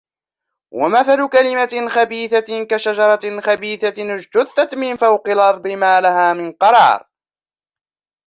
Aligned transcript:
وَمَثَلُ 0.73 1.29
كَلِمَةٍ 1.29 1.89
خَبِيثَةٍ 1.89 2.63
كَشَجَرَةٍ 2.65 3.41
خَبِيثَةٍ 3.41 4.15
اجْتُثَّتْ 4.15 4.75
مِنْ 4.75 4.95
فَوْقِ 4.95 5.29
الْأَرْضِ 5.29 5.67
مَا 5.67 6.01
لَهَا 6.01 6.33
مِنْ 6.33 6.51
قَرَارٍ 6.51 7.09